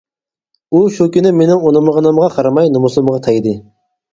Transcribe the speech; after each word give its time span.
ئۇ 0.71 0.79
شۇ 0.95 1.05
كۈنى 1.17 1.33
مېنىڭ 1.41 1.67
ئۇنىمىغىنىمغا 1.67 2.33
قارىماي 2.39 2.73
نومۇسۇمغا 2.79 3.21
تەگدى. 3.29 3.55